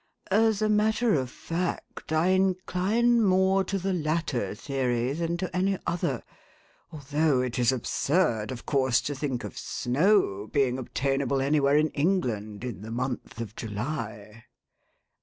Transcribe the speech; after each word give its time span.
As 0.31 0.63
a 0.63 0.67
matter 0.67 1.13
of 1.13 1.29
fact, 1.29 2.11
I 2.11 2.29
incline 2.29 3.21
more 3.21 3.63
to 3.65 3.77
the 3.77 3.93
latter 3.93 4.55
theory 4.55 5.13
than 5.13 5.37
to 5.37 5.55
any 5.55 5.77
other, 5.85 6.23
although 6.91 7.41
it 7.41 7.59
is 7.59 7.71
absurd, 7.71 8.51
of 8.51 8.65
course, 8.65 8.99
to 9.01 9.13
think 9.13 9.43
of 9.43 9.59
snow 9.59 10.47
being 10.51 10.79
obtainable 10.79 11.39
anywhere 11.39 11.77
in 11.77 11.89
England 11.89 12.63
in 12.63 12.81
the 12.81 12.89
month 12.89 13.39
of 13.39 13.55
July." 13.55 14.45